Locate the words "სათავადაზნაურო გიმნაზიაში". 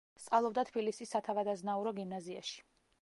1.17-2.59